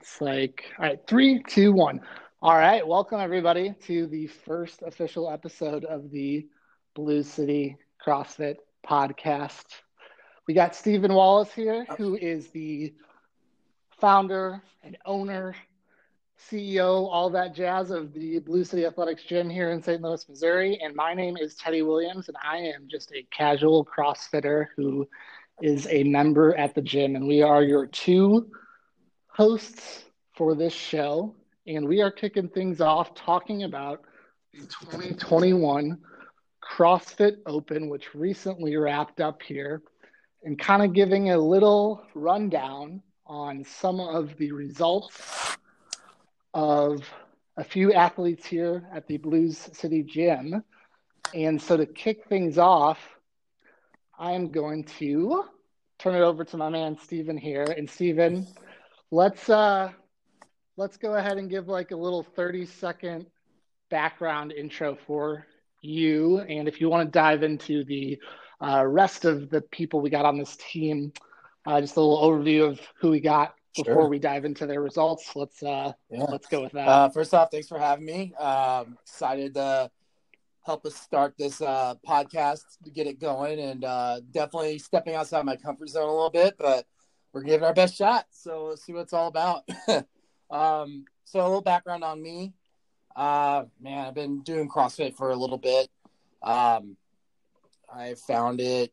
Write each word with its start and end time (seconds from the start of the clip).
It's 0.00 0.18
like, 0.22 0.64
all 0.78 0.86
right, 0.86 0.98
three, 1.06 1.42
two, 1.42 1.72
one. 1.72 2.00
All 2.40 2.56
right, 2.56 2.86
welcome 2.86 3.20
everybody 3.20 3.74
to 3.82 4.06
the 4.06 4.28
first 4.28 4.80
official 4.80 5.30
episode 5.30 5.84
of 5.84 6.10
the 6.10 6.48
Blues 6.94 7.28
City 7.28 7.76
CrossFit 8.02 8.56
podcast. 8.86 9.66
We 10.48 10.54
got 10.54 10.74
Stephen 10.74 11.12
Wallace 11.12 11.52
here, 11.52 11.84
who 11.98 12.16
is 12.16 12.48
the 12.48 12.94
founder 14.00 14.62
and 14.82 14.96
owner, 15.04 15.54
CEO, 16.48 17.06
all 17.06 17.28
that 17.28 17.54
jazz 17.54 17.90
of 17.90 18.14
the 18.14 18.38
Blues 18.38 18.70
City 18.70 18.86
Athletics 18.86 19.24
Gym 19.24 19.50
here 19.50 19.70
in 19.70 19.82
St. 19.82 20.00
Louis, 20.00 20.26
Missouri. 20.26 20.80
And 20.82 20.96
my 20.96 21.12
name 21.12 21.36
is 21.36 21.56
Teddy 21.56 21.82
Williams, 21.82 22.28
and 22.28 22.38
I 22.42 22.56
am 22.56 22.88
just 22.90 23.12
a 23.12 23.26
casual 23.30 23.84
CrossFitter 23.84 24.68
who 24.78 25.06
is 25.60 25.86
a 25.90 26.04
member 26.04 26.56
at 26.56 26.74
the 26.74 26.80
gym. 26.80 27.16
And 27.16 27.28
we 27.28 27.42
are 27.42 27.62
your 27.62 27.84
two 27.86 28.50
hosts 29.40 30.04
for 30.34 30.54
this 30.54 30.74
show, 30.74 31.34
and 31.66 31.88
we 31.88 32.02
are 32.02 32.10
kicking 32.10 32.46
things 32.46 32.82
off 32.82 33.14
talking 33.14 33.62
about 33.62 34.02
the 34.52 34.58
2021 34.58 35.96
CrossFit 36.62 37.38
Open, 37.46 37.88
which 37.88 38.14
recently 38.14 38.76
wrapped 38.76 39.18
up 39.18 39.42
here, 39.42 39.80
and 40.44 40.58
kind 40.58 40.82
of 40.82 40.92
giving 40.92 41.30
a 41.30 41.38
little 41.38 42.02
rundown 42.14 43.00
on 43.24 43.64
some 43.64 43.98
of 43.98 44.36
the 44.36 44.52
results 44.52 45.56
of 46.52 47.02
a 47.56 47.64
few 47.64 47.94
athletes 47.94 48.44
here 48.44 48.86
at 48.94 49.06
the 49.06 49.16
Blues 49.16 49.70
City 49.72 50.02
Gym. 50.02 50.62
And 51.34 51.58
so 51.62 51.78
to 51.78 51.86
kick 51.86 52.26
things 52.26 52.58
off, 52.58 52.98
I'm 54.18 54.50
going 54.50 54.84
to 54.98 55.44
turn 55.98 56.14
it 56.14 56.20
over 56.20 56.44
to 56.44 56.58
my 56.58 56.68
man 56.68 56.98
Stephen 57.02 57.38
here. 57.38 57.64
And 57.64 57.88
Stephen, 57.88 58.46
let's 59.10 59.48
uh 59.48 59.90
let's 60.76 60.96
go 60.96 61.14
ahead 61.14 61.36
and 61.38 61.50
give 61.50 61.68
like 61.68 61.90
a 61.90 61.96
little 61.96 62.22
30 62.22 62.66
second 62.66 63.26
background 63.90 64.52
intro 64.52 64.96
for 65.06 65.46
you 65.82 66.38
and 66.40 66.68
if 66.68 66.80
you 66.80 66.88
want 66.88 67.06
to 67.06 67.10
dive 67.10 67.42
into 67.42 67.84
the 67.84 68.18
uh, 68.60 68.84
rest 68.86 69.24
of 69.24 69.48
the 69.48 69.62
people 69.62 70.00
we 70.00 70.10
got 70.10 70.24
on 70.24 70.38
this 70.38 70.56
team 70.56 71.12
uh, 71.66 71.80
just 71.80 71.96
a 71.96 72.00
little 72.00 72.22
overview 72.22 72.68
of 72.68 72.80
who 73.00 73.10
we 73.10 73.20
got 73.20 73.54
before 73.76 73.94
sure. 73.94 74.08
we 74.08 74.18
dive 74.18 74.44
into 74.44 74.66
their 74.66 74.80
results 74.80 75.34
let's 75.34 75.62
uh 75.62 75.92
yeah. 76.10 76.24
let's 76.24 76.46
go 76.46 76.62
with 76.62 76.72
that 76.72 76.88
uh, 76.88 77.08
first 77.08 77.32
off 77.34 77.50
thanks 77.50 77.68
for 77.68 77.78
having 77.78 78.04
me 78.04 78.34
um 78.34 78.96
excited 79.02 79.54
to 79.54 79.90
help 80.64 80.84
us 80.84 80.94
start 80.94 81.34
this 81.38 81.60
uh 81.62 81.94
podcast 82.06 82.62
to 82.84 82.90
get 82.90 83.06
it 83.06 83.18
going 83.18 83.58
and 83.58 83.84
uh 83.84 84.20
definitely 84.30 84.78
stepping 84.78 85.14
outside 85.14 85.44
my 85.44 85.56
comfort 85.56 85.88
zone 85.88 86.08
a 86.08 86.12
little 86.12 86.30
bit 86.30 86.54
but 86.58 86.84
we're 87.32 87.42
giving 87.42 87.64
our 87.64 87.74
best 87.74 87.96
shot. 87.96 88.26
So 88.30 88.66
let's 88.66 88.84
see 88.84 88.92
what 88.92 89.02
it's 89.02 89.12
all 89.12 89.28
about. 89.28 89.62
um, 90.50 91.04
so 91.24 91.40
a 91.40 91.42
little 91.42 91.62
background 91.62 92.04
on 92.04 92.22
me. 92.22 92.54
Uh, 93.14 93.64
man, 93.80 94.06
I've 94.06 94.14
been 94.14 94.42
doing 94.42 94.68
CrossFit 94.68 95.14
for 95.14 95.30
a 95.30 95.36
little 95.36 95.58
bit. 95.58 95.88
Um, 96.42 96.96
I 97.92 98.14
found 98.14 98.60
it 98.60 98.92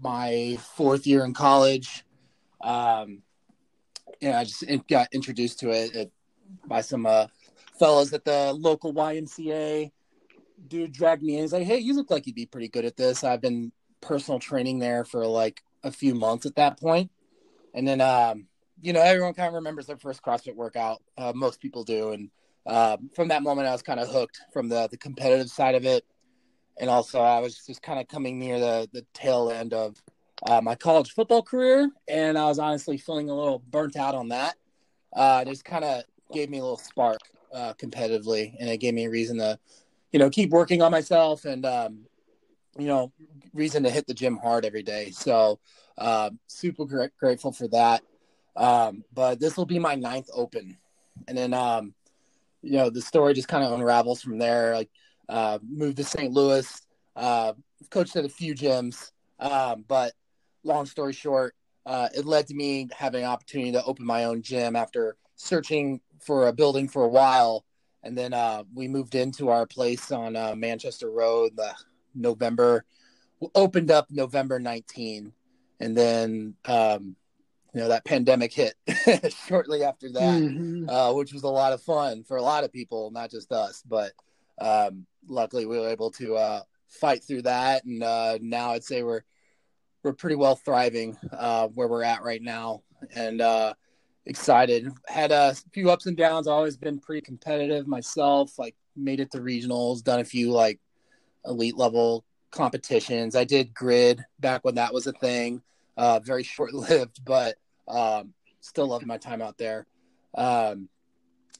my 0.00 0.58
fourth 0.74 1.06
year 1.06 1.24
in 1.24 1.34
college. 1.34 2.04
Um, 2.60 3.22
yeah, 4.20 4.38
I 4.38 4.44
just 4.44 4.64
got 4.88 5.08
introduced 5.12 5.60
to 5.60 5.70
it, 5.70 6.12
by 6.66 6.80
some 6.80 7.06
uh, 7.06 7.26
fellows 7.78 8.12
at 8.12 8.24
the 8.24 8.52
local 8.52 8.92
YMCA. 8.92 9.90
Dude 10.66 10.92
dragged 10.92 11.22
me 11.22 11.36
in. 11.36 11.42
He's 11.42 11.52
like, 11.52 11.66
"Hey, 11.66 11.78
you 11.78 11.94
look 11.94 12.10
like 12.10 12.26
you'd 12.26 12.34
be 12.34 12.46
pretty 12.46 12.68
good 12.68 12.84
at 12.84 12.96
this." 12.96 13.22
I've 13.22 13.40
been 13.40 13.70
personal 14.00 14.40
training 14.40 14.78
there 14.78 15.04
for 15.04 15.26
like 15.26 15.62
a 15.84 15.92
few 15.92 16.14
months 16.14 16.46
at 16.46 16.56
that 16.56 16.80
point, 16.80 17.10
and 17.78 17.86
then, 17.86 18.00
um, 18.00 18.46
you 18.82 18.92
know, 18.92 19.00
everyone 19.00 19.34
kind 19.34 19.46
of 19.46 19.54
remembers 19.54 19.86
their 19.86 19.96
first 19.96 20.20
CrossFit 20.20 20.56
workout. 20.56 21.00
Uh, 21.16 21.32
most 21.32 21.60
people 21.60 21.84
do. 21.84 22.10
And 22.10 22.28
uh, 22.66 22.96
from 23.14 23.28
that 23.28 23.44
moment, 23.44 23.68
I 23.68 23.70
was 23.70 23.82
kind 23.82 24.00
of 24.00 24.08
hooked 24.08 24.40
from 24.52 24.68
the, 24.68 24.88
the 24.90 24.96
competitive 24.96 25.48
side 25.48 25.76
of 25.76 25.84
it. 25.84 26.04
And 26.80 26.90
also, 26.90 27.20
I 27.20 27.38
was 27.38 27.64
just 27.64 27.80
kind 27.80 28.00
of 28.00 28.08
coming 28.08 28.36
near 28.40 28.58
the, 28.58 28.88
the 28.92 29.06
tail 29.14 29.52
end 29.52 29.74
of 29.74 30.02
uh, 30.44 30.60
my 30.60 30.74
college 30.74 31.12
football 31.12 31.40
career. 31.40 31.88
And 32.08 32.36
I 32.36 32.46
was 32.46 32.58
honestly 32.58 32.98
feeling 32.98 33.30
a 33.30 33.34
little 33.34 33.62
burnt 33.70 33.94
out 33.94 34.16
on 34.16 34.30
that. 34.30 34.56
Uh, 35.14 35.44
it 35.46 35.48
just 35.48 35.64
kind 35.64 35.84
of 35.84 36.02
gave 36.32 36.50
me 36.50 36.58
a 36.58 36.62
little 36.62 36.78
spark 36.78 37.20
uh, 37.54 37.74
competitively. 37.74 38.56
And 38.58 38.68
it 38.68 38.78
gave 38.78 38.94
me 38.94 39.04
a 39.04 39.10
reason 39.10 39.38
to, 39.38 39.56
you 40.10 40.18
know, 40.18 40.30
keep 40.30 40.50
working 40.50 40.82
on 40.82 40.90
myself 40.90 41.44
and, 41.44 41.64
um, 41.64 42.06
you 42.78 42.86
know, 42.86 43.12
reason 43.52 43.82
to 43.82 43.90
hit 43.90 44.06
the 44.06 44.14
gym 44.14 44.36
hard 44.36 44.64
every 44.64 44.82
day. 44.82 45.10
So, 45.10 45.58
uh, 45.98 46.30
super 46.46 46.84
gra- 46.84 47.10
grateful 47.18 47.52
for 47.52 47.68
that. 47.68 48.02
Um, 48.56 49.04
but 49.12 49.40
this 49.40 49.56
will 49.56 49.66
be 49.66 49.78
my 49.78 49.94
ninth 49.94 50.28
open, 50.32 50.76
and 51.26 51.36
then 51.36 51.54
um, 51.54 51.94
you 52.62 52.72
know 52.72 52.90
the 52.90 53.02
story 53.02 53.34
just 53.34 53.48
kind 53.48 53.64
of 53.64 53.72
unravels 53.72 54.22
from 54.22 54.38
there. 54.38 54.74
Like 54.74 54.90
uh, 55.28 55.58
moved 55.68 55.98
to 55.98 56.04
St. 56.04 56.32
Louis, 56.32 56.66
uh, 57.14 57.52
coached 57.90 58.16
at 58.16 58.24
a 58.24 58.28
few 58.28 58.54
gyms, 58.54 59.12
um, 59.38 59.84
but 59.86 60.12
long 60.64 60.86
story 60.86 61.12
short, 61.12 61.54
uh, 61.86 62.08
it 62.14 62.24
led 62.26 62.46
to 62.48 62.54
me 62.54 62.88
having 62.96 63.24
an 63.24 63.30
opportunity 63.30 63.72
to 63.72 63.84
open 63.84 64.04
my 64.04 64.24
own 64.24 64.42
gym 64.42 64.76
after 64.76 65.16
searching 65.36 66.00
for 66.20 66.48
a 66.48 66.52
building 66.52 66.88
for 66.88 67.04
a 67.04 67.08
while. 67.08 67.64
And 68.02 68.16
then 68.16 68.32
uh, 68.32 68.64
we 68.74 68.88
moved 68.88 69.14
into 69.14 69.48
our 69.50 69.66
place 69.66 70.10
on 70.12 70.36
uh, 70.36 70.54
Manchester 70.56 71.10
Road. 71.10 71.52
The 71.56 71.74
November 72.18 72.84
opened 73.54 73.90
up 73.90 74.10
November 74.10 74.58
19 74.58 75.32
and 75.80 75.96
then 75.96 76.54
um, 76.64 77.16
you 77.74 77.80
know 77.80 77.88
that 77.88 78.04
pandemic 78.04 78.52
hit 78.52 78.74
shortly 79.46 79.84
after 79.84 80.10
that, 80.12 80.42
mm-hmm. 80.42 80.88
uh, 80.88 81.12
which 81.12 81.32
was 81.32 81.42
a 81.42 81.48
lot 81.48 81.72
of 81.72 81.82
fun 81.82 82.24
for 82.24 82.36
a 82.36 82.42
lot 82.42 82.64
of 82.64 82.72
people, 82.72 83.10
not 83.10 83.30
just 83.30 83.52
us. 83.52 83.82
But 83.86 84.12
um, 84.60 85.06
luckily, 85.26 85.66
we 85.66 85.78
were 85.78 85.88
able 85.88 86.10
to 86.12 86.36
uh, 86.36 86.62
fight 86.88 87.22
through 87.22 87.42
that, 87.42 87.84
and 87.84 88.02
uh, 88.02 88.38
now 88.40 88.72
I'd 88.72 88.84
say 88.84 89.02
we're 89.02 89.22
we're 90.02 90.14
pretty 90.14 90.36
well 90.36 90.56
thriving 90.56 91.16
uh, 91.32 91.68
where 91.68 91.88
we're 91.88 92.04
at 92.04 92.22
right 92.22 92.42
now, 92.42 92.82
and 93.14 93.40
uh, 93.40 93.74
excited. 94.26 94.90
Had 95.06 95.32
a 95.32 95.54
few 95.72 95.90
ups 95.90 96.06
and 96.06 96.16
downs. 96.16 96.46
Always 96.46 96.76
been 96.76 96.98
pretty 96.98 97.22
competitive 97.22 97.86
myself. 97.86 98.58
Like 98.58 98.74
made 98.96 99.20
it 99.20 99.30
to 99.32 99.38
regionals, 99.38 100.02
done 100.02 100.20
a 100.20 100.24
few 100.24 100.50
like 100.50 100.80
elite 101.44 101.76
level 101.76 102.24
competitions. 102.50 103.36
I 103.36 103.44
did 103.44 103.74
grid 103.74 104.24
back 104.40 104.64
when 104.64 104.76
that 104.76 104.92
was 104.92 105.06
a 105.06 105.12
thing. 105.12 105.62
Uh, 105.96 106.20
very 106.20 106.42
short 106.44 106.74
lived, 106.74 107.24
but 107.24 107.56
um, 107.86 108.34
still 108.60 108.88
love 108.88 109.04
my 109.06 109.18
time 109.18 109.42
out 109.42 109.58
there. 109.58 109.86
Um, 110.34 110.88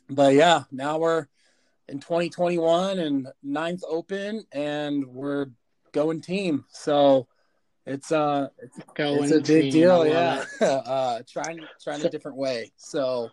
but 0.08 0.34
yeah, 0.34 0.64
now 0.70 0.98
we're 0.98 1.26
in 1.88 2.00
2021 2.00 2.98
and 2.98 3.28
ninth 3.42 3.82
open, 3.88 4.44
and 4.52 5.06
we're 5.06 5.46
going 5.92 6.20
team. 6.20 6.64
So 6.70 7.26
it's 7.86 8.12
uh 8.12 8.48
it's, 8.58 8.78
going 8.94 9.24
it's 9.24 9.32
a 9.32 9.40
big 9.40 9.64
team. 9.64 9.72
deal, 9.72 10.06
yeah. 10.06 10.44
uh, 10.60 11.22
trying 11.28 11.60
trying 11.82 12.04
a 12.04 12.10
different 12.10 12.36
way. 12.36 12.70
So 12.76 13.30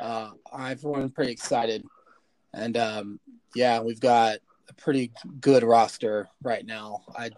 uh, 0.00 0.30
I'm 0.52 1.10
pretty 1.10 1.32
excited, 1.32 1.84
and 2.52 2.76
um, 2.76 3.20
yeah, 3.54 3.80
we've 3.80 4.00
got 4.00 4.38
pretty 4.80 5.12
good 5.40 5.62
roster 5.62 6.28
right 6.42 6.64
now. 6.64 7.02
I 7.16 7.30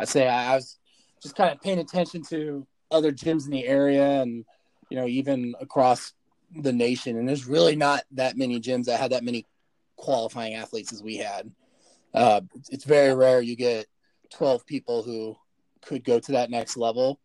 I 0.00 0.04
say 0.04 0.26
I, 0.28 0.52
I 0.52 0.54
was 0.56 0.78
just 1.22 1.36
kind 1.36 1.52
of 1.52 1.60
paying 1.60 1.78
attention 1.78 2.22
to 2.30 2.66
other 2.90 3.12
gyms 3.12 3.44
in 3.44 3.50
the 3.50 3.66
area 3.66 4.22
and 4.22 4.44
you 4.90 4.96
know 4.96 5.06
even 5.06 5.54
across 5.60 6.12
the 6.56 6.72
nation. 6.72 7.18
And 7.18 7.28
there's 7.28 7.46
really 7.46 7.76
not 7.76 8.04
that 8.12 8.36
many 8.36 8.60
gyms 8.60 8.86
that 8.86 9.00
had 9.00 9.12
that 9.12 9.24
many 9.24 9.46
qualifying 9.96 10.54
athletes 10.54 10.92
as 10.92 11.02
we 11.02 11.16
had. 11.16 11.50
Uh, 12.14 12.40
it's 12.70 12.84
very 12.84 13.14
rare 13.14 13.42
you 13.42 13.54
get 13.54 13.86
12 14.30 14.64
people 14.64 15.02
who 15.02 15.36
could 15.82 16.04
go 16.04 16.18
to 16.18 16.32
that 16.32 16.50
next 16.50 16.76
level. 16.76 17.20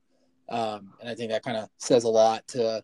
Um, 0.50 0.94
and 1.00 1.10
i 1.10 1.16
think 1.16 1.32
that 1.32 1.42
kind 1.42 1.56
of 1.56 1.70
says 1.78 2.04
a 2.04 2.10
lot 2.10 2.46
to 2.50 2.84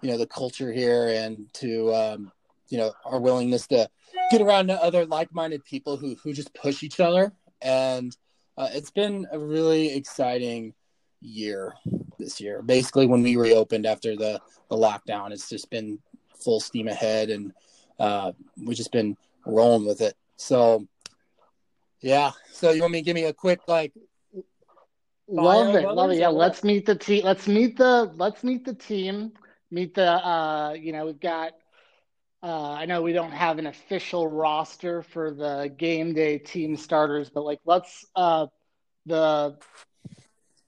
you 0.00 0.10
know 0.10 0.18
the 0.18 0.26
culture 0.26 0.72
here 0.72 1.08
and 1.08 1.46
to 1.54 1.92
um, 1.94 2.32
you 2.68 2.78
know 2.78 2.92
our 3.04 3.20
willingness 3.20 3.66
to 3.68 3.88
get 4.30 4.40
around 4.40 4.68
to 4.68 4.82
other 4.82 5.06
like-minded 5.06 5.64
people 5.64 5.96
who 5.96 6.16
who 6.22 6.32
just 6.32 6.54
push 6.54 6.82
each 6.82 7.00
other. 7.00 7.32
And 7.62 8.16
uh, 8.56 8.68
it's 8.72 8.90
been 8.90 9.26
a 9.32 9.38
really 9.38 9.94
exciting 9.94 10.74
year 11.20 11.74
this 12.18 12.40
year. 12.40 12.62
Basically 12.62 13.06
when 13.06 13.22
we 13.22 13.36
reopened 13.36 13.86
after 13.86 14.16
the 14.16 14.40
the 14.68 14.76
lockdown 14.76 15.32
it's 15.32 15.48
just 15.48 15.70
been 15.70 15.98
full 16.36 16.60
steam 16.60 16.88
ahead 16.88 17.30
and 17.30 17.52
uh, 17.98 18.32
we've 18.62 18.76
just 18.76 18.92
been 18.92 19.16
rolling 19.46 19.86
with 19.86 20.00
it. 20.00 20.14
So 20.36 20.86
yeah. 22.00 22.32
So 22.52 22.70
you 22.70 22.82
want 22.82 22.92
me 22.92 23.00
to 23.00 23.04
give 23.04 23.14
me 23.14 23.24
a 23.24 23.32
quick 23.32 23.60
like 23.66 23.92
love 25.26 25.74
it 25.74 25.88
love 25.88 26.10
it. 26.10 26.18
yeah 26.18 26.28
let's 26.28 26.62
meet 26.62 26.84
the 26.84 26.94
team 26.94 27.24
let's 27.24 27.48
meet 27.48 27.78
the 27.78 28.12
let's 28.16 28.44
meet 28.44 28.62
the 28.62 28.74
team 28.74 29.32
meet 29.70 29.94
the 29.94 30.06
uh 30.06 30.74
you 30.78 30.92
know 30.92 31.06
we've 31.06 31.20
got 31.20 31.52
uh, 32.44 32.72
I 32.72 32.86
know 32.86 33.02
we 33.02 33.14
don't 33.14 33.32
have 33.32 33.58
an 33.58 33.66
official 33.66 34.28
roster 34.28 35.02
for 35.02 35.32
the 35.32 35.74
game 35.78 36.14
day 36.14 36.38
team 36.38 36.76
starters, 36.76 37.30
but 37.30 37.44
like 37.44 37.60
let's 37.66 38.06
uh, 38.16 38.46
the 39.06 39.56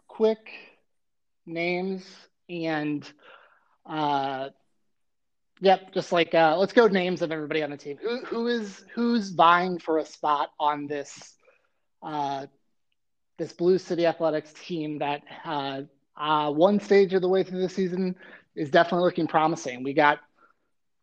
quick 0.08 0.50
names 1.46 2.06
and 2.49 3.11
uh, 3.88 4.50
Yep, 5.61 5.94
just 5.94 6.12
like 6.12 6.34
uh, 6.34 6.56
let's 6.58 6.73
go 6.75 6.87
names 6.87 7.23
of 7.23 7.32
everybody 7.32 7.62
on 7.62 7.70
the 7.70 7.78
team. 7.78 7.99
Who 8.02 8.25
who 8.26 8.46
is 8.49 8.84
who's 8.94 9.31
vying 9.31 9.78
for 9.78 9.99
a 9.99 10.05
spot 10.05 10.50
on 10.61 10.87
this 10.87 11.34
uh, 12.02 12.46
this 13.38 13.52
Blues 13.52 13.82
City 13.82 14.06
Athletics 14.06 14.52
team 14.67 14.99
that 14.99 15.23
uh, 15.44 15.82
uh, 16.17 16.52
one 16.52 16.81
stage 16.81 17.14
of 17.14 17.23
the 17.23 17.28
way 17.28 17.43
through 17.43 17.62
the 17.62 17.69
season 17.69 18.17
is 18.55 18.70
definitely 18.70 19.05
looking 19.05 19.26
promising. 19.26 19.82
We 19.82 19.94
got 19.94 20.19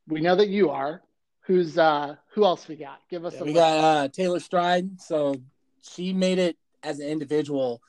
we 0.07 0.21
know 0.21 0.35
that 0.35 0.49
you 0.49 0.69
are. 0.69 1.01
Who's 1.41 1.77
uh 1.77 2.15
who 2.29 2.45
else 2.45 2.67
we 2.67 2.75
got? 2.75 2.99
Give 3.09 3.25
us 3.25 3.35
yeah, 3.35 3.43
we 3.43 3.53
got 3.53 3.77
uh, 3.77 4.07
Taylor 4.07 4.39
Stride. 4.39 5.01
So 5.01 5.35
she 5.81 6.13
made 6.13 6.39
it 6.39 6.57
as 6.83 6.99
an 6.99 7.07
individual 7.07 7.81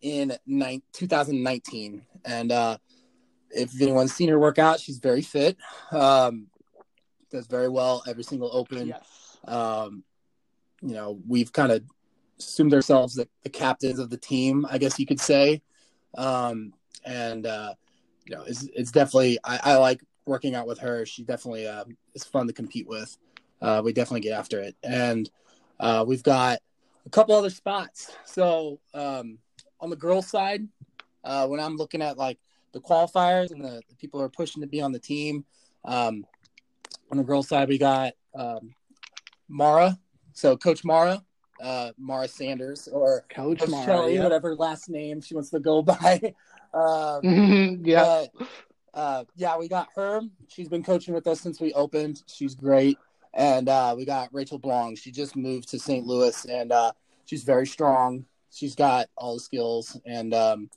in 0.00 0.36
ni- 0.46 0.82
2019 0.92 2.02
and 2.24 2.52
uh 2.52 2.78
if 3.54 3.80
anyone's 3.80 4.14
seen 4.14 4.30
her 4.30 4.38
work 4.38 4.58
out, 4.58 4.80
she's 4.80 4.98
very 4.98 5.20
fit. 5.20 5.58
Um, 5.90 6.46
does 7.30 7.46
very 7.46 7.68
well 7.68 8.02
every 8.06 8.22
single 8.22 8.50
open. 8.52 8.88
Yes. 8.88 9.38
Um, 9.46 10.04
you 10.80 10.94
know, 10.94 11.20
we've 11.26 11.52
kind 11.52 11.72
of 11.72 11.82
assumed 12.38 12.74
ourselves 12.74 13.14
the, 13.14 13.28
the, 13.42 13.48
captains 13.50 13.98
of 13.98 14.10
the 14.10 14.16
team, 14.16 14.66
I 14.70 14.78
guess 14.78 14.98
you 14.98 15.06
could 15.06 15.20
say. 15.20 15.62
Um, 16.16 16.72
and 17.04 17.46
uh, 17.46 17.74
you 18.26 18.36
know, 18.36 18.42
it's, 18.46 18.68
it's 18.74 18.90
definitely 18.90 19.38
I, 19.44 19.60
I, 19.62 19.76
like 19.76 20.02
working 20.26 20.54
out 20.54 20.66
with 20.66 20.78
her. 20.78 21.04
She 21.06 21.22
definitely 21.22 21.66
uh, 21.66 21.84
is 22.14 22.24
fun 22.24 22.46
to 22.46 22.52
compete 22.52 22.86
with. 22.86 23.16
Uh, 23.60 23.80
we 23.84 23.92
definitely 23.92 24.20
get 24.20 24.38
after 24.38 24.60
it, 24.60 24.76
and 24.82 25.30
uh, 25.78 26.04
we've 26.06 26.22
got 26.22 26.58
a 27.06 27.10
couple 27.10 27.34
other 27.34 27.50
spots. 27.50 28.12
So 28.24 28.80
um, 28.92 29.38
on 29.80 29.90
the 29.90 29.96
girls' 29.96 30.28
side, 30.28 30.66
uh, 31.24 31.46
when 31.46 31.60
I'm 31.60 31.76
looking 31.76 32.02
at 32.02 32.18
like 32.18 32.38
the 32.72 32.80
qualifiers 32.80 33.52
and 33.52 33.64
the, 33.64 33.82
the 33.88 33.94
people 33.96 34.18
who 34.18 34.26
are 34.26 34.30
pushing 34.30 34.62
to 34.62 34.68
be 34.68 34.80
on 34.80 34.92
the 34.92 34.98
team. 34.98 35.44
Um, 35.84 36.26
on 37.10 37.18
the 37.18 37.24
girls' 37.24 37.48
side, 37.48 37.68
we 37.68 37.78
got 37.78 38.14
um, 38.34 38.74
Mara. 39.48 39.98
So 40.32 40.56
Coach 40.56 40.84
Mara, 40.84 41.22
uh, 41.62 41.90
Mara 41.98 42.26
Sanders, 42.26 42.88
or 42.90 43.24
Coach, 43.28 43.60
Coach 43.60 43.68
Mara, 43.68 43.84
Shelley, 43.84 44.14
yeah. 44.14 44.22
whatever 44.22 44.56
last 44.56 44.88
name 44.88 45.20
she 45.20 45.34
wants 45.34 45.50
to 45.50 45.60
go 45.60 45.82
by. 45.82 46.34
um, 46.72 47.80
yeah. 47.84 48.24
Uh, 48.94 49.24
yeah, 49.36 49.56
we 49.56 49.68
got 49.68 49.88
her. 49.96 50.20
She's 50.48 50.68
been 50.68 50.82
coaching 50.82 51.14
with 51.14 51.26
us 51.26 51.40
since 51.40 51.60
we 51.60 51.72
opened. 51.72 52.22
She's 52.26 52.54
great. 52.54 52.98
And 53.34 53.68
uh, 53.68 53.94
we 53.96 54.04
got 54.04 54.28
Rachel 54.32 54.58
Blong. 54.58 54.96
She 54.96 55.10
just 55.10 55.36
moved 55.36 55.68
to 55.70 55.78
St. 55.78 56.06
Louis, 56.06 56.44
and 56.44 56.70
uh, 56.70 56.92
she's 57.24 57.44
very 57.44 57.66
strong. 57.66 58.26
She's 58.50 58.74
got 58.74 59.08
all 59.16 59.34
the 59.34 59.40
skills, 59.40 59.98
and 60.04 60.34
um, 60.34 60.68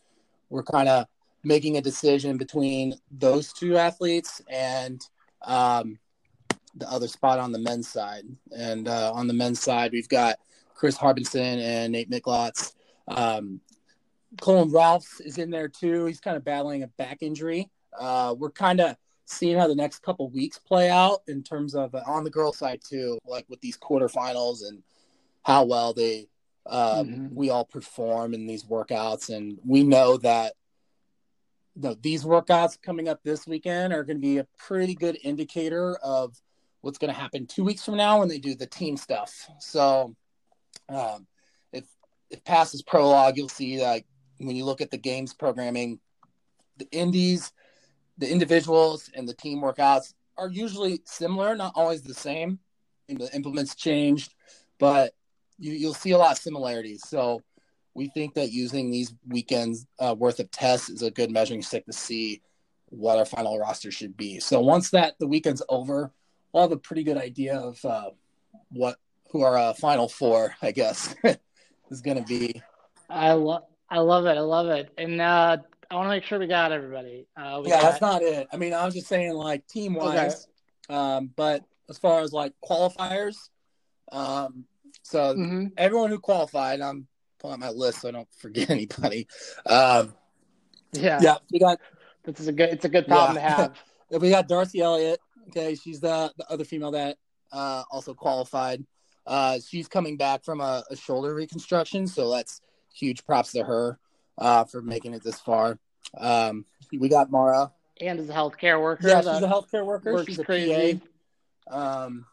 we're 0.49 0.63
kind 0.63 0.87
of 0.87 1.07
making 1.43 1.75
a 1.75 1.81
decision 1.81 2.37
between 2.37 2.95
those 3.11 3.51
two 3.51 3.77
athletes 3.77 4.41
and 4.49 5.05
um, 5.41 5.99
the 6.75 6.89
other 6.89 7.09
spot 7.09 7.39
on 7.39 7.51
the 7.51 7.59
men's 7.59 7.89
side. 7.89 8.23
And 8.57 8.87
uh, 8.87 9.11
on 9.13 9.27
the 9.27 9.33
men's 9.33 9.61
side, 9.61 9.91
we've 9.91 10.09
got 10.09 10.37
Chris 10.73 10.97
Harbinson 10.97 11.59
and 11.59 11.91
Nate 11.91 12.09
Miklotz. 12.09 12.73
Um, 13.07 13.59
Colin 14.41 14.71
Ralphs 14.71 15.19
is 15.21 15.37
in 15.37 15.49
there 15.49 15.67
too. 15.67 16.05
He's 16.05 16.19
kind 16.19 16.35
of 16.35 16.43
battling 16.43 16.83
a 16.83 16.87
back 16.87 17.19
injury. 17.21 17.69
Uh, 17.99 18.35
we're 18.37 18.51
kind 18.51 18.79
of 18.79 18.95
seeing 19.25 19.57
how 19.57 19.67
the 19.67 19.75
next 19.75 20.03
couple 20.03 20.29
weeks 20.29 20.59
play 20.59 20.89
out 20.89 21.21
in 21.27 21.43
terms 21.43 21.75
of 21.75 21.93
uh, 21.95 22.01
on 22.05 22.23
the 22.23 22.29
girl 22.29 22.53
side 22.53 22.79
too, 22.87 23.17
like 23.25 23.45
with 23.49 23.61
these 23.61 23.77
quarterfinals 23.77 24.67
and 24.67 24.83
how 25.43 25.63
well 25.65 25.93
they 25.93 26.27
um, 26.67 27.07
mm-hmm. 27.07 27.35
we 27.35 27.49
all 27.49 27.65
perform 27.65 28.33
in 28.33 28.47
these 28.47 28.63
workouts. 28.63 29.35
And 29.35 29.59
we 29.65 29.83
know 29.83 30.17
that 30.17 30.53
you 31.75 31.81
know, 31.83 31.95
these 32.01 32.23
workouts 32.23 32.81
coming 32.81 33.07
up 33.07 33.21
this 33.23 33.45
weekend 33.45 33.93
are 33.93 34.03
going 34.03 34.17
to 34.17 34.21
be 34.21 34.37
a 34.37 34.47
pretty 34.57 34.95
good 34.95 35.17
indicator 35.23 35.97
of 35.97 36.35
what's 36.81 36.97
going 36.97 37.13
to 37.13 37.19
happen 37.19 37.45
two 37.45 37.63
weeks 37.63 37.83
from 37.83 37.97
now 37.97 38.19
when 38.19 38.29
they 38.29 38.39
do 38.39 38.55
the 38.55 38.67
team 38.67 38.95
stuff. 38.95 39.49
So, 39.59 40.15
um, 40.89 41.27
if 41.73 41.85
if 42.29 42.43
passes 42.43 42.81
prologue, 42.81 43.37
you'll 43.37 43.49
see 43.49 43.77
that 43.77 44.03
when 44.37 44.55
you 44.55 44.65
look 44.65 44.81
at 44.81 44.91
the 44.91 44.97
games 44.97 45.33
programming, 45.33 45.99
the 46.77 46.87
indies, 46.91 47.51
the 48.17 48.31
individuals, 48.31 49.09
and 49.13 49.27
the 49.27 49.33
team 49.33 49.61
workouts 49.61 50.13
are 50.37 50.49
usually 50.49 51.01
similar, 51.05 51.55
not 51.55 51.73
always 51.75 52.01
the 52.01 52.13
same. 52.13 52.59
The 53.07 53.33
implements 53.35 53.75
changed, 53.75 54.33
but 54.79 55.13
you, 55.57 55.73
you'll 55.73 55.93
see 55.93 56.11
a 56.11 56.17
lot 56.17 56.31
of 56.31 56.37
similarities. 56.37 57.07
So 57.07 57.41
we 57.93 58.09
think 58.09 58.33
that 58.33 58.51
using 58.51 58.91
these 58.91 59.13
weekends 59.27 59.85
uh, 59.99 60.15
worth 60.17 60.39
of 60.39 60.51
tests 60.51 60.89
is 60.89 61.01
a 61.01 61.11
good 61.11 61.31
measuring 61.31 61.61
stick 61.61 61.85
to 61.85 61.93
see 61.93 62.41
what 62.89 63.17
our 63.17 63.25
final 63.25 63.59
roster 63.59 63.91
should 63.91 64.17
be. 64.17 64.39
So 64.39 64.59
once 64.59 64.89
that 64.91 65.15
the 65.19 65.27
weekend's 65.27 65.61
over, 65.69 66.11
we'll 66.51 66.63
have 66.63 66.71
a 66.71 66.77
pretty 66.77 67.03
good 67.03 67.17
idea 67.17 67.57
of 67.57 67.83
uh, 67.85 68.09
what 68.69 68.97
who 69.31 69.41
our 69.41 69.57
uh, 69.57 69.73
final 69.73 70.07
four, 70.07 70.55
I 70.61 70.71
guess, 70.71 71.13
is 71.91 72.01
going 72.01 72.17
to 72.17 72.23
be. 72.23 72.61
I 73.09 73.33
love, 73.33 73.63
I 73.89 73.99
love 73.99 74.25
it, 74.25 74.37
I 74.37 74.41
love 74.41 74.67
it, 74.67 74.91
and 74.97 75.19
uh, 75.21 75.57
I 75.89 75.95
want 75.95 76.05
to 76.05 76.09
make 76.09 76.23
sure 76.23 76.39
we 76.39 76.47
got 76.47 76.71
everybody. 76.71 77.27
Uh, 77.35 77.61
we 77.63 77.69
yeah, 77.69 77.81
got... 77.81 77.91
that's 77.91 78.01
not 78.01 78.21
it. 78.21 78.47
I 78.51 78.57
mean, 78.57 78.73
I 78.73 78.85
was 78.85 78.93
just 78.93 79.07
saying 79.07 79.33
like 79.33 79.67
team 79.67 79.93
wise, 79.93 80.47
okay. 80.89 80.97
um, 80.97 81.31
but 81.35 81.63
as 81.89 81.97
far 81.97 82.21
as 82.21 82.33
like 82.33 82.53
qualifiers, 82.63 83.35
um, 84.11 84.65
so 85.03 85.35
mm-hmm. 85.35 85.67
everyone 85.77 86.09
who 86.09 86.19
qualified, 86.19 86.81
I'm 86.81 87.07
pulling 87.39 87.55
out 87.55 87.59
my 87.59 87.69
list 87.69 88.01
so 88.01 88.09
I 88.09 88.11
don't 88.11 88.27
forget 88.37 88.69
anybody. 88.71 89.27
Um, 89.65 90.13
yeah, 90.93 91.19
yeah, 91.21 91.37
we 91.51 91.59
got. 91.59 91.79
This 92.23 92.39
is 92.39 92.47
a 92.47 92.53
good. 92.53 92.69
It's 92.69 92.85
a 92.85 92.89
good 92.89 93.07
problem 93.07 93.35
yeah. 93.35 93.55
to 93.55 93.55
have. 93.55 93.73
we 94.21 94.29
got 94.29 94.47
Darcy 94.47 94.81
Elliott. 94.81 95.19
Okay, 95.49 95.75
she's 95.75 95.99
the, 95.99 96.33
the 96.37 96.51
other 96.51 96.63
female 96.63 96.91
that 96.91 97.17
uh, 97.51 97.83
also 97.91 98.13
qualified. 98.13 98.83
Uh, 99.27 99.59
she's 99.65 99.87
coming 99.87 100.17
back 100.17 100.43
from 100.43 100.59
a, 100.59 100.83
a, 100.89 100.95
shoulder 100.95 101.33
reconstruction, 101.33 102.07
so 102.07 102.31
that's 102.31 102.61
huge 102.93 103.25
props 103.25 103.51
to 103.51 103.63
her 103.63 103.99
uh, 104.37 104.63
for 104.65 104.81
making 104.81 105.13
it 105.13 105.23
this 105.23 105.39
far. 105.39 105.79
Um, 106.17 106.65
we 106.91 107.09
got 107.09 107.31
Mara, 107.31 107.71
and 107.99 108.19
as 108.19 108.29
a 108.29 108.33
healthcare 108.33 108.81
worker. 108.81 109.07
Yeah, 109.07 109.21
she's 109.21 109.27
a 109.27 109.47
healthcare 109.47 109.85
worker. 109.85 110.23
She's 110.25 110.39
a 110.39 110.45
crazy. 110.45 111.01
PA, 111.69 112.03
um, 112.05 112.25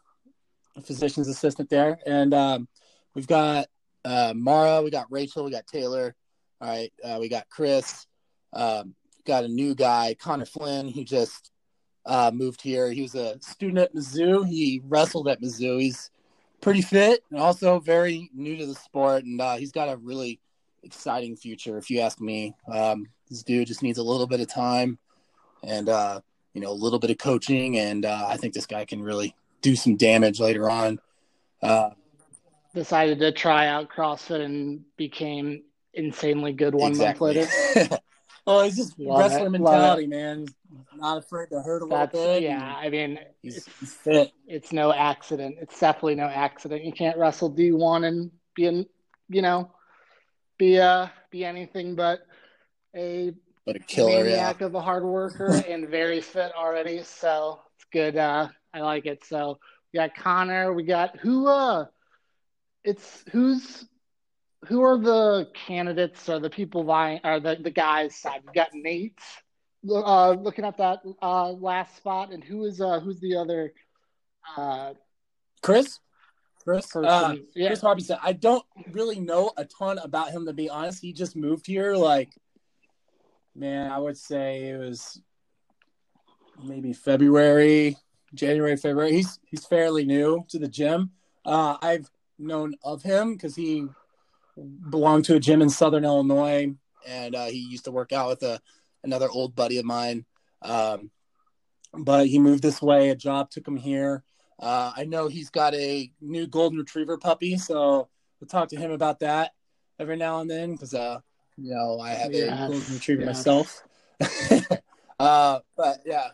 a 0.77 0.81
physician's 0.81 1.29
assistant 1.29 1.71
there, 1.71 1.99
and 2.07 2.35
um, 2.35 2.69
we've 3.15 3.27
got 3.27 3.67
uh, 4.05 4.33
Mara, 4.35 4.83
we 4.83 4.91
got 4.91 5.11
Rachel, 5.11 5.45
we 5.45 5.51
got 5.51 5.67
Taylor. 5.67 6.15
All 6.61 6.69
right, 6.69 6.93
uh, 7.03 7.19
we 7.21 7.29
got 7.29 7.49
Chris. 7.49 8.07
Um, 8.53 8.95
got 9.25 9.45
a 9.45 9.49
new 9.49 9.75
guy, 9.75 10.15
Connor 10.19 10.45
Flynn, 10.45 10.89
who 10.89 11.05
just 11.05 11.51
uh, 12.07 12.31
moved 12.33 12.61
here. 12.61 12.91
He 12.91 13.03
was 13.03 13.15
a 13.15 13.41
student 13.41 13.79
at 13.79 13.94
Mizzou. 13.94 14.47
He 14.47 14.82
wrestled 14.85 15.29
at 15.29 15.41
Mizzou. 15.41 15.81
He's 15.81 16.11
pretty 16.61 16.82
fit 16.82 17.25
and 17.31 17.41
also 17.41 17.81
very 17.81 18.31
new 18.35 18.56
to 18.56 18.67
the 18.67 18.75
sport, 18.75 19.25
and 19.25 19.41
uh, 19.41 19.56
he's 19.56 19.73
got 19.73 19.89
a 19.89 19.97
really 19.97 20.41
exciting 20.82 21.36
future, 21.36 21.79
if 21.79 21.91
you 21.91 22.01
ask 22.01 22.20
me. 22.20 22.55
Um, 22.70 23.06
this 23.29 23.43
dude 23.43 23.69
just 23.69 23.82
needs 23.82 23.98
a 23.98 24.03
little 24.03 24.27
bit 24.27 24.41
of 24.41 24.48
time 24.48 24.98
and 25.62 25.89
uh, 25.89 26.20
you 26.55 26.60
know 26.60 26.70
a 26.70 26.72
little 26.72 26.98
bit 26.98 27.10
of 27.10 27.19
coaching, 27.19 27.79
and 27.79 28.05
uh, 28.05 28.27
I 28.29 28.36
think 28.36 28.55
this 28.55 28.67
guy 28.67 28.84
can 28.84 29.03
really 29.03 29.34
do 29.60 29.77
some 29.77 29.96
damage 29.96 30.41
later 30.41 30.70
on. 30.70 30.98
Uh, 31.62 31.91
decided 32.74 33.19
to 33.20 33.32
try 33.32 33.67
out 33.69 33.89
CrossFit 33.91 34.41
and 34.41 34.82
became 34.96 35.62
insanely 35.94 36.53
good 36.53 36.74
one 36.74 36.91
exactly. 36.91 37.36
month 37.36 37.77
later. 37.77 37.98
oh, 38.46 38.65
he's 38.65 38.77
just 38.77 38.98
Love 38.98 39.20
wrestler 39.20 39.46
it. 39.46 39.51
mentality, 39.51 40.06
man. 40.06 40.46
Not 40.96 41.19
afraid 41.19 41.51
to 41.51 41.60
hurt 41.60 41.82
a 41.82 41.86
That's, 41.86 42.15
little 42.15 42.34
bit. 42.34 42.43
Yeah, 42.44 42.74
I 42.77 42.89
mean, 42.89 43.19
he's, 43.43 43.58
it's, 43.58 43.94
fit. 43.94 44.32
It's 44.46 44.72
no 44.72 44.93
accident. 44.93 45.56
It's 45.60 45.79
definitely 45.79 46.15
no 46.17 46.27
accident. 46.27 46.84
You 46.84 46.93
can't 46.93 47.19
wrestle 47.19 47.51
D 47.51 47.72
one 47.72 48.05
and 48.05 48.31
be, 48.55 48.67
in, 48.67 48.86
you 49.29 49.43
know, 49.43 49.70
be 50.59 50.79
uh 50.79 51.09
be 51.31 51.44
anything 51.44 51.94
but 51.94 52.21
a 52.94 53.32
but 53.65 53.77
a 53.77 53.79
killer, 53.79 54.25
maniac 54.25 54.61
yeah. 54.61 54.67
of 54.67 54.75
a 54.75 54.81
hard 54.81 55.05
worker 55.05 55.63
and 55.69 55.89
very 55.89 56.21
fit 56.21 56.53
already. 56.56 57.03
So 57.03 57.61
it's 57.77 57.87
good. 57.93 58.17
Uh, 58.17 58.49
I 58.75 58.81
like 58.81 59.06
it. 59.06 59.25
So 59.25 59.59
we 59.93 59.99
got 59.99 60.15
Connor. 60.17 60.73
We 60.73 60.85
got 60.85 61.19
who? 61.19 61.47
Uh, 61.47 61.87
it's 62.85 63.25
who's 63.31 63.85
who 64.67 64.82
are 64.82 64.99
the 64.99 65.49
candidates 65.67 66.29
or 66.29 66.39
the 66.39 66.51
people 66.51 66.85
vying 66.85 67.21
or 67.25 67.41
the, 67.41 67.56
the 67.61 67.71
guys 67.71 68.17
side? 68.17 68.43
We 68.47 68.53
got 68.53 68.71
Nate 68.73 69.19
uh, 69.89 70.31
looking 70.32 70.65
at 70.65 70.79
that 70.79 71.01
uh, 71.21 71.51
last 71.51 71.97
spot, 71.97 72.32
and 72.32 72.43
who 72.43 72.65
is 72.65 72.81
uh, 72.81 73.01
who's 73.01 73.21
the 73.21 73.37
other? 73.37 73.73
Uh, 74.56 74.94
Chris. 75.63 75.99
Chris, 76.63 76.95
uh, 76.95 77.37
yeah. 77.55 77.69
Chris 77.69 77.81
Harbinson. 77.81 78.19
I 78.23 78.33
don't 78.33 78.65
really 78.93 79.21
know 79.21 79.53
a 79.57 79.65
ton 79.65 79.99
about 79.99 80.31
him 80.31 80.47
to 80.47 80.53
be 80.53 80.69
honest. 80.69 81.01
He 81.01 81.13
just 81.13 81.37
moved 81.37 81.67
here, 81.67 81.95
like, 81.97 82.31
man, 83.55 83.91
I 83.91 83.99
would 83.99 84.17
say 84.17 84.69
it 84.69 84.79
was 84.79 85.21
maybe 86.63 86.93
February, 86.93 87.97
January, 88.35 88.77
February. 88.77 89.13
He's 89.13 89.39
he's 89.45 89.67
fairly 89.67 90.05
new 90.05 90.45
to 90.51 90.59
the 90.59 90.69
gym. 90.69 91.11
Uh, 91.45 91.77
I've 91.83 92.11
known 92.39 92.75
of 92.83 93.03
him 93.03 93.35
because 93.35 93.55
he 93.55 93.87
belonged 94.91 95.25
to 95.27 95.37
a 95.37 95.41
gym 95.41 95.63
in 95.63 95.71
Southern 95.71 96.05
Illinois, 96.05 96.75
and 97.07 97.35
uh, 97.35 97.47
he 97.47 97.59
used 97.59 97.85
to 97.85 97.93
work 97.93 98.13
out 98.13 98.29
with 98.29 98.43
a 98.43 98.61
another 99.05 99.29
old 99.31 99.55
buddy 99.55 99.79
of 99.79 99.85
mine. 99.85 100.25
Um, 100.63 101.11
but 101.93 102.27
he 102.27 102.39
moved 102.39 102.63
this 102.63 102.81
way. 102.81 103.11
A 103.11 103.17
job 103.17 103.51
took 103.51 103.67
him 103.67 103.77
here. 103.77 104.23
Uh, 104.63 104.93
I 104.97 105.05
know 105.05 105.27
he's 105.27 105.51
got 105.51 105.75
a 105.75 106.11
new 106.21 106.47
golden 106.47 106.79
retriever 106.79 107.19
puppy, 107.19 107.59
so 107.59 108.09
we'll 108.41 108.49
talk 108.49 108.69
to 108.69 108.77
him 108.77 108.93
about 108.93 109.21
that 109.21 109.53
every 109.99 110.17
now 110.17 110.41
and 110.41 110.49
then 110.49 110.73
because, 110.73 110.95
uh, 110.95 111.19
you 111.59 111.75
know, 111.75 111.99
I 111.99 112.11
have 112.11 112.33
a 112.33 112.49
golden 112.49 112.95
retriever 112.95 113.27
myself. 113.27 113.83
uh, 115.19 115.59
but 115.77 115.99
yeah, 116.07 116.29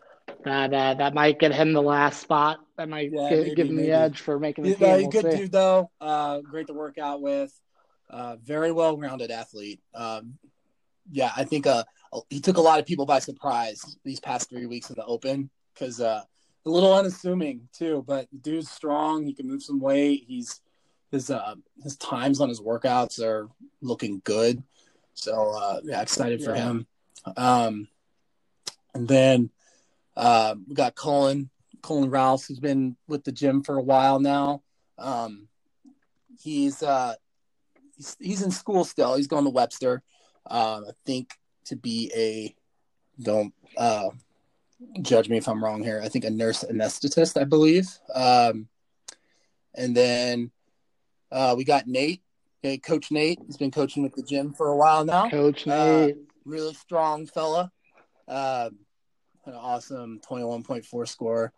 that 0.45 0.75
uh, 0.75 0.95
that 0.95 1.15
might 1.15 1.39
get 1.39 1.55
him 1.55 1.73
the 1.73 1.83
last 1.83 2.21
spot. 2.21 2.59
That 2.77 2.89
might 2.89 3.11
yeah, 3.11 3.31
get, 3.31 3.39
maybe, 3.39 3.55
give 3.55 3.69
him 3.69 3.77
maybe. 3.77 3.89
the 3.89 3.95
edge 3.95 4.21
for 4.21 4.39
making 4.39 4.65
the 4.65 4.71
yeah, 4.71 4.77
team. 4.77 5.09
We'll 5.09 5.23
good 5.23 5.33
see. 5.33 5.39
dude 5.39 5.53
though. 5.53 5.91
Uh, 5.99 6.41
great 6.41 6.67
to 6.67 6.75
work 6.75 6.99
out 6.99 7.23
with. 7.23 7.53
Uh, 8.11 8.37
very 8.37 8.73
well 8.73 8.97
rounded 8.97 9.31
athlete. 9.31 9.81
Um, 9.95 10.39
yeah, 11.11 11.31
I 11.35 11.45
think 11.45 11.67
uh, 11.67 11.85
he 12.29 12.41
took 12.41 12.59
a 12.59 12.61
lot 12.61 12.79
of 12.79 12.87
people 12.87 13.07
by 13.07 13.19
surprise 13.19 13.97
these 14.05 14.21
past 14.21 14.51
three 14.51 14.67
weeks 14.67 14.91
of 14.91 14.97
the 14.97 15.05
Open 15.05 15.51
because 15.75 16.01
uh, 16.01 16.23
a 16.67 16.71
little 16.71 16.95
unassuming 16.95 17.69
too. 17.73 18.05
But 18.07 18.29
the 18.31 18.39
dude's 18.39 18.71
strong. 18.71 19.25
He 19.25 19.35
can 19.35 19.49
move 19.49 19.63
some 19.63 19.81
weight. 19.81 20.25
He's 20.27 20.61
his 21.11 21.31
uh, 21.31 21.55
his 21.83 21.97
times 21.97 22.41
on 22.41 22.49
his 22.49 22.61
workouts 22.61 23.23
are 23.23 23.49
looking 23.81 24.21
good. 24.25 24.63
So 25.15 25.53
uh, 25.53 25.81
yeah, 25.85 26.03
excited 26.03 26.43
for 26.43 26.55
yeah. 26.55 26.63
him. 26.63 26.87
Um, 27.37 27.89
and 28.95 29.09
then 29.09 29.51
uh, 30.17 30.55
we 30.67 30.75
got 30.75 30.95
Colin 30.95 31.51
Colin 31.83 32.11
Rouse, 32.11 32.47
who's 32.47 32.61
been 32.61 32.97
with 33.07 33.25
the 33.25 33.33
gym 33.33 33.63
for 33.63 33.77
a 33.77 33.83
while 33.83 34.21
now. 34.21 34.63
Um, 34.99 35.49
he's 36.41 36.83
uh, 36.83 37.15
he's 37.97 38.17
he's 38.21 38.43
in 38.43 38.51
school 38.51 38.85
still. 38.85 39.17
He's 39.17 39.27
going 39.27 39.45
to 39.45 39.51
Webster. 39.51 40.03
Uh, 40.49 40.83
I 40.89 40.93
think 41.05 41.33
to 41.67 41.77
be 41.77 42.11
a 42.17 42.55
don't 43.23 43.53
uh, 43.77 44.11
judge 45.03 45.29
me 45.29 45.37
if 45.37 45.49
I'm 45.49 45.63
wrong 45.63 45.83
here. 45.83 46.01
I 46.03 46.09
think 46.09 46.25
a 46.25 46.31
nurse 46.31 46.65
anesthetist, 46.65 47.41
I 47.41 47.45
believe. 47.45 47.89
Um, 48.15 48.69
and 49.75 49.97
then 49.97 50.51
uh, 51.31 51.55
we 51.57 51.65
got 51.65 51.87
Nate, 51.87 52.23
okay, 52.65 52.79
Coach 52.79 53.11
Nate. 53.11 53.41
He's 53.47 53.57
been 53.57 53.71
coaching 53.71 54.03
with 54.03 54.15
the 54.15 54.23
gym 54.23 54.53
for 54.53 54.69
a 54.69 54.77
while 54.77 55.05
now. 55.05 55.29
Coach 55.31 55.67
uh, 55.67 55.71
Nate, 55.71 56.17
uh, 56.17 56.19
really 56.45 56.75
strong 56.75 57.27
fella. 57.27 57.71
Uh, 58.27 58.71
an 59.47 59.55
awesome 59.55 60.21
21.4 60.29 61.09
score. 61.09 61.53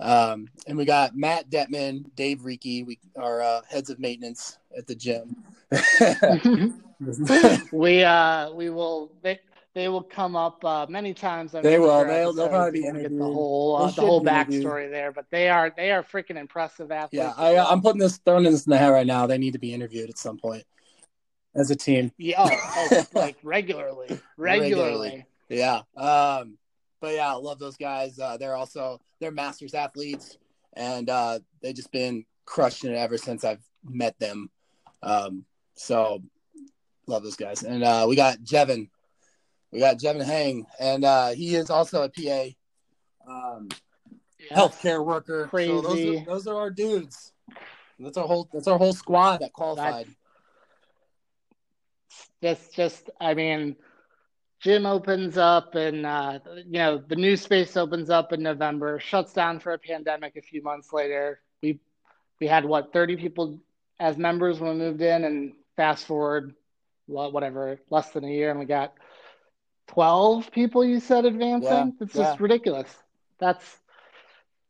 Um, 0.00 0.48
and 0.68 0.78
we 0.78 0.84
got 0.84 1.16
Matt 1.16 1.50
Detman, 1.50 2.04
Dave 2.14 2.44
Reeky, 2.44 2.84
we 2.84 3.00
are 3.16 3.42
uh, 3.42 3.62
heads 3.68 3.90
of 3.90 3.98
maintenance 3.98 4.58
at 4.76 4.86
the 4.86 4.94
gym. 4.94 5.36
we 7.72 8.02
uh 8.02 8.50
we 8.52 8.70
will 8.70 9.12
they, 9.22 9.38
they 9.78 9.88
will 9.88 10.02
come 10.02 10.34
up 10.34 10.64
uh, 10.64 10.86
many 10.88 11.14
times. 11.14 11.54
I'm 11.54 11.62
they 11.62 11.78
will. 11.78 12.04
They'll, 12.04 12.32
they'll 12.32 12.48
probably 12.48 12.80
be 12.80 12.86
interviewed. 12.86 13.12
Get 13.12 13.18
the 13.18 13.24
whole 13.24 13.76
uh, 13.76 13.90
the 13.92 14.00
whole 14.02 14.24
backstory 14.24 14.90
there, 14.90 15.12
but 15.12 15.26
they 15.30 15.48
are 15.48 15.72
they 15.76 15.92
are 15.92 16.02
freaking 16.02 16.36
impressive 16.36 16.90
athletes. 16.90 17.14
Yeah, 17.14 17.32
I, 17.36 17.64
I'm 17.64 17.80
putting 17.80 18.00
this 18.00 18.18
throwing 18.18 18.42
this 18.42 18.66
in 18.66 18.70
the 18.70 18.78
hat 18.78 18.88
right 18.88 19.06
now. 19.06 19.28
They 19.28 19.38
need 19.38 19.52
to 19.52 19.60
be 19.60 19.72
interviewed 19.72 20.10
at 20.10 20.18
some 20.18 20.36
point 20.36 20.64
as 21.54 21.70
a 21.70 21.76
team. 21.76 22.10
Yeah, 22.18 22.36
oh, 22.38 22.88
oh 22.90 23.06
like 23.14 23.36
regularly, 23.44 24.18
regularly. 24.36 25.26
Yeah. 25.48 25.82
Um, 25.96 26.58
but 27.00 27.14
yeah, 27.14 27.30
I 27.30 27.34
love 27.34 27.60
those 27.60 27.76
guys. 27.76 28.18
Uh, 28.18 28.36
they're 28.36 28.56
also 28.56 29.00
they're 29.20 29.30
masters 29.30 29.74
athletes, 29.74 30.38
and 30.74 31.08
uh, 31.08 31.38
they've 31.62 31.76
just 31.76 31.92
been 31.92 32.24
crushing 32.46 32.90
it 32.90 32.96
ever 32.96 33.16
since 33.16 33.44
I've 33.44 33.62
met 33.84 34.18
them. 34.18 34.50
Um, 35.04 35.44
so 35.76 36.20
love 37.08 37.22
those 37.22 37.36
guys. 37.36 37.62
And 37.62 37.82
uh, 37.82 38.06
we 38.08 38.16
got 38.16 38.38
Jevin, 38.38 38.88
we 39.70 39.80
got 39.80 39.98
Jevin 39.98 40.24
Hang, 40.24 40.66
and 40.80 41.04
uh, 41.04 41.28
he 41.28 41.54
is 41.54 41.70
also 41.70 42.02
a 42.02 42.08
PA, 42.08 42.48
um, 43.30 43.68
yes. 44.38 44.58
healthcare 44.58 45.04
worker. 45.04 45.46
Crazy. 45.48 45.68
So 45.68 45.80
those, 45.82 46.04
are, 46.04 46.24
those 46.24 46.46
are 46.46 46.56
our 46.56 46.70
dudes. 46.70 47.32
That's 47.98 48.16
our 48.16 48.26
whole. 48.26 48.48
That's 48.52 48.68
our 48.68 48.78
whole 48.78 48.92
squad 48.92 49.38
that 49.38 49.52
qualified. 49.52 50.06
That's 52.40 52.60
just, 52.68 52.74
just. 52.74 53.10
I 53.20 53.34
mean, 53.34 53.76
gym 54.60 54.86
opens 54.86 55.36
up, 55.36 55.74
and 55.74 56.06
uh, 56.06 56.38
you 56.56 56.78
know 56.78 56.98
the 56.98 57.16
new 57.16 57.36
space 57.36 57.76
opens 57.76 58.08
up 58.08 58.32
in 58.32 58.42
November. 58.42 59.00
Shuts 59.00 59.32
down 59.32 59.60
for 59.60 59.72
a 59.72 59.78
pandemic 59.78 60.36
a 60.36 60.42
few 60.42 60.62
months 60.62 60.92
later. 60.92 61.40
We 61.62 61.80
we 62.40 62.46
had 62.46 62.64
what 62.64 62.92
thirty 62.92 63.16
people 63.16 63.60
as 64.00 64.16
members 64.16 64.60
when 64.60 64.78
we 64.78 64.78
moved 64.78 65.02
in, 65.02 65.24
and 65.24 65.52
fast 65.76 66.06
forward, 66.06 66.54
whatever, 67.06 67.80
less 67.90 68.10
than 68.10 68.24
a 68.24 68.28
year, 68.28 68.50
and 68.50 68.60
we 68.60 68.64
got 68.64 68.94
12 69.88 70.50
people 70.52 70.84
you 70.84 71.00
said 71.00 71.24
advancing. 71.24 71.70
Yeah, 71.70 71.90
it's 72.00 72.14
yeah. 72.14 72.22
just 72.22 72.40
ridiculous. 72.40 72.88
That's 73.38 73.64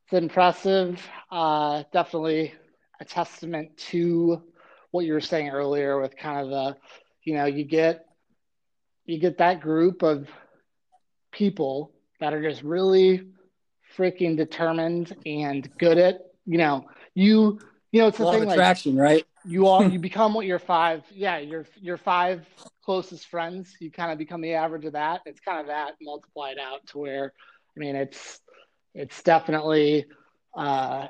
it's 0.04 0.14
impressive. 0.14 1.06
Uh, 1.30 1.82
definitely 1.92 2.54
a 3.00 3.04
testament 3.04 3.76
to 3.76 4.42
what 4.90 5.04
you 5.04 5.12
were 5.12 5.20
saying 5.20 5.50
earlier 5.50 6.00
with 6.00 6.16
kind 6.16 6.40
of 6.40 6.48
the, 6.48 6.76
you 7.24 7.34
know, 7.34 7.44
you 7.44 7.64
get 7.64 8.06
you 9.04 9.18
get 9.18 9.38
that 9.38 9.60
group 9.60 10.02
of 10.02 10.28
people 11.32 11.92
that 12.20 12.32
are 12.32 12.42
just 12.42 12.62
really 12.62 13.28
freaking 13.96 14.36
determined 14.36 15.14
and 15.26 15.68
good 15.78 15.98
at, 15.98 16.20
you 16.46 16.58
know, 16.58 16.86
you 17.14 17.58
you 17.90 18.00
know, 18.00 18.08
it's 18.08 18.18
the 18.18 18.30
thing 18.30 18.50
attraction, 18.50 18.96
like, 18.96 19.02
right? 19.02 19.26
You 19.48 19.66
all 19.66 19.88
you 19.88 19.98
become 20.10 20.34
what 20.34 20.46
your 20.46 20.58
five, 20.58 21.02
yeah, 21.10 21.38
your 21.38 21.66
your 21.80 21.96
five 21.96 22.46
closest 22.84 23.26
friends. 23.28 23.74
You 23.80 23.90
kind 23.90 24.12
of 24.12 24.18
become 24.18 24.42
the 24.42 24.54
average 24.54 24.84
of 24.84 24.92
that. 24.92 25.22
It's 25.24 25.40
kind 25.40 25.60
of 25.60 25.66
that 25.68 25.94
multiplied 26.02 26.58
out 26.58 26.86
to 26.88 26.98
where, 26.98 27.32
I 27.76 27.80
mean, 27.80 27.96
it's 27.96 28.40
it's 28.94 29.22
definitely 29.22 30.06
uh, 30.54 31.08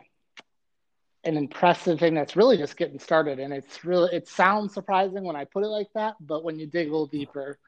an 1.24 1.36
impressive 1.36 1.98
thing 1.98 2.14
that's 2.14 2.36
really 2.36 2.56
just 2.56 2.76
getting 2.76 3.00
started, 3.00 3.40
and 3.40 3.52
it's 3.52 3.84
really 3.84 4.14
it 4.14 4.28
sounds 4.28 4.72
surprising 4.72 5.24
when 5.24 5.36
I 5.36 5.44
put 5.44 5.64
it 5.64 5.68
like 5.68 5.92
that, 5.94 6.14
but 6.20 6.44
when 6.44 6.58
you 6.58 6.66
dig 6.66 6.88
a 6.88 6.92
little 6.92 7.06
deeper, 7.06 7.58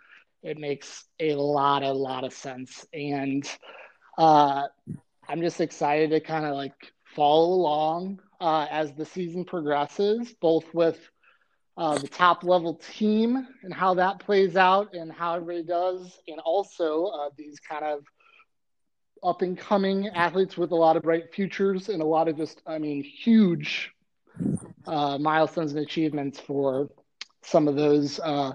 it 0.42 0.56
makes 0.56 1.04
a 1.18 1.34
lot 1.34 1.82
a 1.82 1.90
lot 1.92 2.22
of 2.22 2.32
sense, 2.32 2.86
and 2.94 3.44
uh, 4.18 4.68
I'm 5.28 5.40
just 5.40 5.60
excited 5.60 6.10
to 6.10 6.20
kind 6.20 6.44
of 6.44 6.54
like 6.54 6.92
follow 7.16 7.54
along 7.54 8.20
uh, 8.40 8.66
as 8.70 8.92
the 8.92 9.04
season 9.04 9.44
progresses, 9.44 10.34
both 10.40 10.64
with 10.72 10.98
uh, 11.76 11.98
the 11.98 12.08
top 12.08 12.44
level 12.44 12.80
team 12.96 13.46
and 13.62 13.72
how 13.72 13.94
that 13.94 14.18
plays 14.18 14.56
out 14.56 14.94
and 14.94 15.12
how 15.12 15.34
everybody 15.34 15.62
does, 15.62 16.18
and 16.28 16.40
also 16.40 17.06
uh, 17.06 17.30
these 17.36 17.58
kind 17.60 17.84
of 17.84 18.04
up 19.22 19.42
and 19.42 19.58
coming 19.58 20.08
athletes 20.08 20.56
with 20.56 20.72
a 20.72 20.76
lot 20.76 20.96
of 20.96 21.02
bright 21.02 21.32
futures 21.32 21.88
and 21.88 22.02
a 22.02 22.06
lot 22.06 22.28
of 22.28 22.36
just, 22.36 22.62
I 22.66 22.78
mean, 22.78 23.02
huge 23.02 23.92
uh, 24.86 25.18
milestones 25.18 25.72
and 25.72 25.80
achievements 25.80 26.40
for 26.40 26.88
some 27.42 27.68
of 27.68 27.76
those 27.76 28.18
uh, 28.20 28.52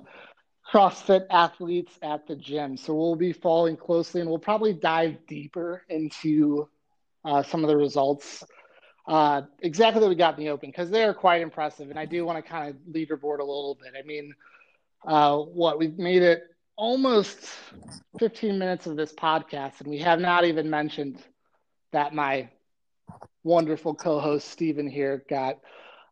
CrossFit 0.71 1.25
athletes 1.29 1.97
at 2.01 2.27
the 2.27 2.35
gym. 2.35 2.77
So 2.77 2.95
we'll 2.95 3.15
be 3.15 3.33
following 3.33 3.77
closely 3.77 4.21
and 4.21 4.29
we'll 4.29 4.39
probably 4.39 4.73
dive 4.73 5.17
deeper 5.27 5.83
into 5.89 6.67
uh, 7.23 7.43
some 7.43 7.63
of 7.63 7.69
the 7.69 7.77
results 7.77 8.43
uh, 9.07 9.41
exactly 9.61 10.07
we 10.07 10.15
got 10.15 10.37
in 10.37 10.43
the 10.43 10.49
open 10.49 10.69
because 10.69 10.89
they 10.89 11.03
are 11.03 11.13
quite 11.13 11.41
impressive. 11.41 11.89
And 11.89 11.99
I 11.99 12.05
do 12.05 12.25
want 12.25 12.43
to 12.43 12.49
kind 12.49 12.69
of 12.69 12.75
leaderboard 12.93 13.39
a 13.39 13.43
little 13.43 13.77
bit. 13.81 13.93
I 13.97 14.05
mean, 14.05 14.33
uh, 15.05 15.37
what 15.37 15.77
we've 15.79 15.97
made 15.97 16.21
it 16.23 16.41
almost 16.77 17.49
15 18.19 18.57
minutes 18.57 18.87
of 18.87 18.95
this 18.95 19.13
podcast, 19.13 19.81
and 19.81 19.89
we 19.89 19.99
have 19.99 20.19
not 20.19 20.45
even 20.45 20.69
mentioned 20.69 21.21
that 21.91 22.13
my 22.13 22.49
wonderful 23.43 23.93
co-host 23.93 24.47
Stephen 24.49 24.87
here 24.87 25.23
got 25.29 25.57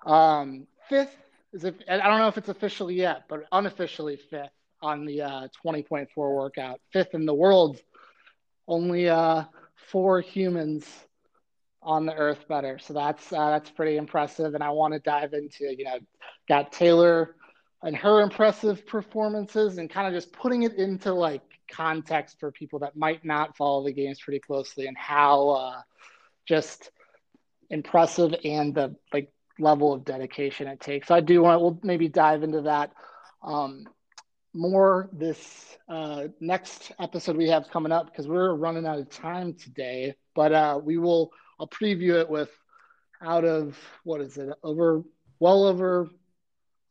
um, 0.05 0.67
fifth. 0.89 1.15
Is 1.53 1.63
it, 1.65 1.75
I 1.89 1.97
don't 1.97 2.19
know 2.19 2.27
if 2.27 2.37
it's 2.37 2.49
official 2.49 2.91
yet, 2.91 3.23
but 3.29 3.41
unofficially 3.51 4.17
fifth 4.29 4.51
on 4.81 5.05
the 5.05 5.21
uh, 5.21 5.47
20.4 5.65 6.07
workout, 6.15 6.79
fifth 6.91 7.13
in 7.13 7.25
the 7.25 7.33
world. 7.33 7.79
Only 8.67 9.09
uh, 9.09 9.43
four 9.91 10.21
humans 10.21 10.85
on 11.83 12.05
the 12.05 12.13
earth 12.13 12.47
better. 12.47 12.79
So 12.79 12.93
that's 12.93 13.31
uh, 13.31 13.51
that's 13.51 13.69
pretty 13.69 13.97
impressive. 13.97 14.53
And 14.55 14.63
I 14.63 14.69
want 14.69 14.93
to 14.93 14.99
dive 14.99 15.33
into 15.33 15.75
you 15.75 15.85
know 15.85 15.99
got 16.47 16.71
Taylor 16.71 17.35
and 17.83 17.95
her 17.95 18.21
impressive 18.21 18.87
performances 18.87 19.77
and 19.77 19.89
kind 19.89 20.07
of 20.07 20.13
just 20.13 20.31
putting 20.33 20.63
it 20.63 20.75
into 20.75 21.13
like 21.13 21.41
context 21.69 22.39
for 22.39 22.51
people 22.51 22.79
that 22.79 22.95
might 22.95 23.25
not 23.25 23.57
follow 23.57 23.83
the 23.83 23.91
games 23.91 24.19
pretty 24.21 24.39
closely 24.39 24.87
and 24.87 24.97
how 24.97 25.49
uh, 25.49 25.81
just 26.45 26.91
impressive 27.69 28.33
and 28.45 28.73
the 28.73 28.95
like 29.11 29.31
level 29.59 29.93
of 29.93 30.05
dedication 30.05 30.67
it 30.67 30.79
takes. 30.79 31.07
So 31.07 31.15
I 31.15 31.21
do 31.21 31.41
want 31.41 31.61
we'll 31.61 31.79
maybe 31.83 32.07
dive 32.07 32.43
into 32.43 32.61
that 32.61 32.93
um, 33.41 33.85
more 34.53 35.09
this 35.11 35.77
uh, 35.89 36.27
next 36.39 36.91
episode 36.99 37.35
we 37.35 37.49
have 37.49 37.69
coming 37.69 37.91
up 37.91 38.05
because 38.05 38.27
we're 38.27 38.53
running 38.53 38.85
out 38.85 38.99
of 38.99 39.09
time 39.09 39.53
today. 39.53 40.15
But 40.35 40.53
uh, 40.53 40.79
we 40.83 40.97
will 40.97 41.31
I'll 41.59 41.67
preview 41.67 42.19
it 42.19 42.29
with 42.29 42.49
out 43.21 43.45
of 43.45 43.77
what 44.03 44.21
is 44.21 44.37
it 44.37 44.49
over 44.63 45.03
well 45.39 45.65
over 45.65 46.09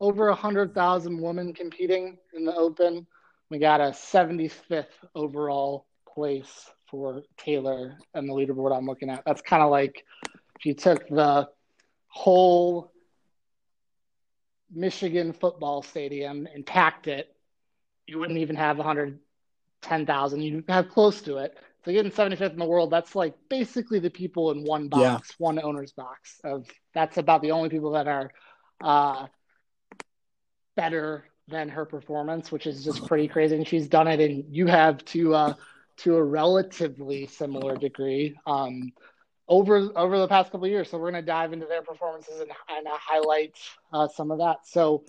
over 0.00 0.28
a 0.28 0.34
hundred 0.34 0.74
thousand 0.74 1.20
women 1.20 1.52
competing 1.54 2.18
in 2.34 2.44
the 2.44 2.54
open. 2.54 3.06
We 3.50 3.58
got 3.58 3.80
a 3.80 3.90
75th 3.90 4.86
overall 5.14 5.86
place 6.12 6.70
for 6.86 7.22
Taylor 7.36 7.96
and 8.14 8.28
the 8.28 8.32
leaderboard 8.32 8.76
I'm 8.76 8.86
looking 8.86 9.10
at. 9.10 9.22
That's 9.24 9.42
kind 9.42 9.62
of 9.62 9.70
like 9.70 10.04
if 10.58 10.66
you 10.66 10.74
took 10.74 11.08
the 11.08 11.48
whole 12.08 12.92
Michigan 14.70 15.32
football 15.32 15.82
stadium 15.82 16.48
and 16.52 16.64
packed 16.64 17.06
it, 17.06 17.34
you 18.06 18.18
wouldn't 18.18 18.38
even 18.38 18.56
have 18.56 18.78
110,000. 18.78 20.42
You'd 20.42 20.64
have 20.68 20.88
close 20.88 21.22
to 21.22 21.38
it. 21.38 21.56
So 21.84 21.92
getting 21.92 22.12
75th 22.12 22.52
in 22.52 22.58
the 22.58 22.64
world, 22.64 22.90
that's 22.90 23.16
like 23.16 23.34
basically 23.48 23.98
the 23.98 24.10
people 24.10 24.52
in 24.52 24.64
one 24.64 24.88
box, 24.88 25.30
yeah. 25.30 25.34
one 25.38 25.60
owner's 25.62 25.92
box. 25.92 26.40
Of 26.44 26.66
that's 26.94 27.18
about 27.18 27.42
the 27.42 27.50
only 27.50 27.70
people 27.70 27.92
that 27.92 28.06
are 28.06 28.30
uh, 28.80 29.26
better 30.76 31.24
than 31.48 31.68
her 31.70 31.84
performance, 31.84 32.52
which 32.52 32.66
is 32.66 32.84
just 32.84 33.06
pretty 33.06 33.26
crazy. 33.26 33.56
And 33.56 33.66
she's 33.66 33.88
done 33.88 34.06
it, 34.06 34.20
and 34.20 34.44
you 34.54 34.68
have 34.68 35.04
to 35.06 35.34
uh, 35.34 35.54
to 35.98 36.16
a 36.16 36.22
relatively 36.22 37.26
similar 37.26 37.76
degree. 37.76 38.36
Um, 38.46 38.92
over 39.48 39.90
over 39.96 40.18
the 40.18 40.28
past 40.28 40.52
couple 40.52 40.66
years. 40.66 40.88
So 40.88 40.98
we're 40.98 41.10
going 41.10 41.22
to 41.22 41.26
dive 41.26 41.52
into 41.52 41.66
their 41.66 41.82
performances 41.82 42.40
and, 42.40 42.50
and 42.68 42.86
uh, 42.86 42.90
highlight 42.92 43.56
uh, 43.92 44.08
some 44.08 44.30
of 44.30 44.38
that. 44.38 44.66
So, 44.66 45.04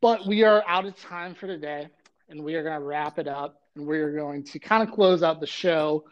but 0.00 0.26
we 0.26 0.44
are 0.44 0.62
out 0.66 0.86
of 0.86 0.96
time 1.00 1.34
for 1.34 1.46
today, 1.46 1.88
and 2.28 2.44
we 2.44 2.54
are 2.54 2.62
going 2.62 2.78
to 2.78 2.84
wrap 2.84 3.18
it 3.18 3.26
up, 3.26 3.60
and 3.78 3.86
we 3.86 3.98
are 4.00 4.12
going 4.12 4.42
to 4.42 4.58
kind 4.58 4.82
of 4.82 4.94
close 4.94 5.22
out 5.22 5.40
the 5.40 5.46
show 5.46 6.04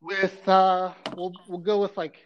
with 0.00 0.48
uh, 0.48 0.92
we'll 1.16 1.32
we'll 1.46 1.58
go 1.58 1.80
with 1.80 1.96
like 1.96 2.16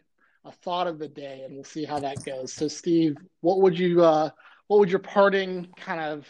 a 0.44 0.52
thought 0.52 0.86
of 0.86 0.98
the 0.98 1.08
day, 1.08 1.42
and 1.44 1.54
we'll 1.54 1.64
see 1.64 1.84
how 1.84 1.98
that 1.98 2.24
goes. 2.24 2.52
So, 2.52 2.68
Steve, 2.68 3.16
what 3.40 3.60
would 3.60 3.78
you 3.78 4.04
uh, 4.04 4.30
what 4.68 4.78
would 4.78 4.90
your 4.90 5.00
parting 5.00 5.68
kind 5.76 6.00
of 6.00 6.26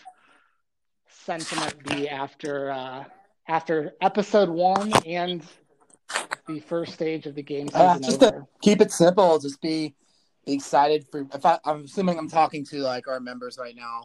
sentiment 1.08 1.84
be 1.84 2.08
after 2.08 2.70
uh, 2.70 3.04
after 3.46 3.92
episode 4.00 4.48
one 4.48 4.92
and 5.06 5.44
the 6.46 6.60
first 6.60 6.94
stage 6.94 7.26
of 7.26 7.34
the 7.34 7.42
game 7.42 7.68
uh, 7.74 7.98
just 7.98 8.22
over. 8.22 8.40
to 8.40 8.46
keep 8.62 8.80
it 8.80 8.92
simple, 8.92 9.38
just 9.38 9.60
be, 9.60 9.94
be 10.46 10.52
excited 10.52 11.06
for. 11.10 11.26
If 11.34 11.44
I, 11.44 11.58
I'm 11.64 11.84
assuming 11.84 12.18
I'm 12.18 12.28
talking 12.28 12.64
to 12.66 12.78
like 12.78 13.08
our 13.08 13.20
members 13.20 13.58
right 13.58 13.74
now, 13.76 14.04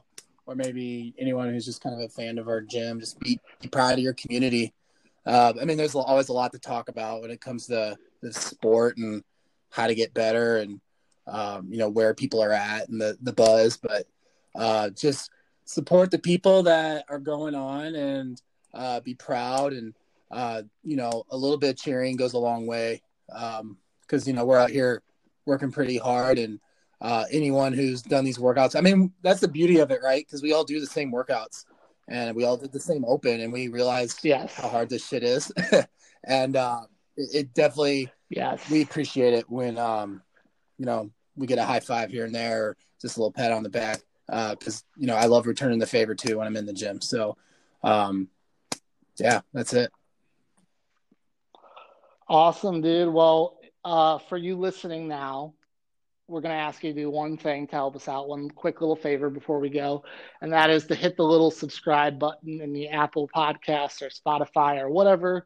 or 0.50 0.56
maybe 0.56 1.14
anyone 1.18 1.52
who's 1.52 1.66
just 1.66 1.82
kind 1.82 1.96
of 1.96 2.02
a 2.02 2.10
fan 2.10 2.38
of 2.38 2.48
our 2.48 2.62
gym. 2.62 3.00
Just 3.00 3.20
be, 3.20 3.40
be 3.62 3.68
proud 3.68 3.94
of 3.94 4.00
your 4.00 4.14
community. 4.14 4.74
Uh, 5.26 5.54
I 5.62 5.66
mean, 5.66 5.78
there's 5.78 5.96
always 5.96 6.30
a 6.30 6.34
lot 6.34 6.52
to 6.54 6.60
talk 6.60 6.90
about 6.90 7.22
when 7.22 7.32
it 7.32 7.42
comes 7.42 7.68
to 7.68 7.98
the 8.22 8.34
sport 8.34 8.98
and 8.98 9.24
how 9.70 9.88
to 9.88 9.96
get 9.96 10.14
better 10.14 10.58
and 10.58 10.82
um, 11.28 11.68
you 11.70 11.78
know 11.78 11.90
where 11.90 12.16
people 12.16 12.42
are 12.42 12.52
at 12.52 12.90
and 12.90 13.00
the 13.00 13.16
the 13.22 13.34
buzz, 13.34 13.78
but 13.78 14.08
uh, 14.56 14.90
just 14.90 15.30
support 15.66 16.10
the 16.10 16.18
people 16.18 16.64
that 16.64 17.06
are 17.08 17.20
going 17.20 17.54
on 17.54 17.94
and 17.94 18.42
uh, 18.74 19.00
be 19.02 19.14
proud 19.14 19.74
and 19.74 19.94
uh, 20.32 20.64
you 20.84 20.96
know, 20.96 21.24
a 21.32 21.38
little 21.38 21.58
bit 21.58 21.72
of 21.72 21.78
cheering 21.78 22.16
goes 22.16 22.34
a 22.34 22.40
long 22.40 22.68
way 22.68 23.02
because 23.28 23.60
um, 23.62 23.78
you 24.26 24.34
know 24.34 24.46
we're 24.46 24.60
out 24.60 24.70
here 24.70 25.02
working 25.46 25.72
pretty 25.72 25.98
hard, 25.98 26.38
and 26.38 26.60
uh, 27.02 27.26
anyone 27.32 27.74
who's 27.74 28.02
done 28.02 28.26
these 28.26 28.38
workouts, 28.38 28.76
I 28.76 28.82
mean, 28.82 29.14
that's 29.22 29.40
the 29.40 29.48
beauty 29.48 29.80
of 29.80 29.92
it, 29.92 30.02
right? 30.04 30.26
Because 30.26 30.42
we 30.42 30.54
all 30.54 30.64
do 30.64 30.80
the 30.80 30.86
same 30.86 31.12
workouts, 31.12 31.66
and 32.08 32.36
we 32.36 32.44
all 32.44 32.58
did 32.58 32.72
the 32.72 32.80
same 32.80 33.06
open, 33.06 33.42
and 33.42 33.54
we 33.54 33.68
realized 33.68 34.20
yes. 34.24 34.54
how 34.56 34.68
hard 34.68 34.90
this 34.90 35.08
shit 35.08 35.24
is, 35.24 35.52
and 36.26 36.56
uh, 36.56 36.82
it, 37.16 37.30
it, 37.34 37.54
definitely, 37.54 38.12
yes, 38.30 38.70
we 38.70 38.82
appreciate 38.82 39.34
it 39.34 39.50
when 39.50 39.78
um, 39.78 40.22
you 40.78 40.86
know 40.86 41.10
we 41.36 41.48
get 41.48 41.58
a 41.58 41.66
high 41.66 41.80
five 41.80 42.10
here 42.10 42.26
and 42.26 42.36
there, 42.36 42.64
or 42.64 42.78
just 43.02 43.18
a 43.18 43.20
little 43.20 43.32
pat 43.32 43.52
on 43.52 43.64
the 43.64 43.70
back, 43.70 44.02
because 44.28 44.84
uh, 44.84 45.00
you 45.00 45.08
know 45.08 45.16
I 45.16 45.26
love 45.26 45.48
returning 45.48 45.80
the 45.80 45.88
favor 45.88 46.16
too 46.16 46.40
when 46.40 46.48
I'm 46.48 46.58
in 46.58 46.66
the 46.66 46.74
gym. 46.74 47.00
So, 47.00 47.38
um, 47.84 48.28
yeah, 49.18 49.42
that's 49.54 49.74
it. 49.74 49.92
Awesome, 52.28 52.82
dude. 52.82 53.12
Well, 53.12 53.58
uh, 53.84 54.20
for 54.20 54.38
you 54.38 54.56
listening 54.56 55.08
now, 55.08 55.54
we're 56.30 56.42
going 56.42 56.56
to 56.56 56.62
ask 56.62 56.84
you 56.84 56.94
to 56.94 57.00
do 57.02 57.10
one 57.10 57.38
thing 57.38 57.68
to 57.68 57.76
help 57.76 57.96
us 57.96 58.08
out, 58.08 58.28
one 58.28 58.50
quick 58.50 58.82
little 58.82 58.96
favor 58.96 59.30
before 59.30 59.60
we 59.60 59.70
go, 59.70 60.04
and 60.42 60.54
that 60.54 60.70
is 60.70 60.86
to 60.88 60.96
hit 60.96 61.18
the 61.18 61.24
little 61.24 61.52
subscribe 61.52 62.20
button 62.20 62.62
in 62.62 62.72
the 62.72 62.88
Apple 62.90 63.30
Podcasts 63.36 64.02
or 64.02 64.10
Spotify 64.10 64.80
or 64.80 64.90
whatever 64.90 65.46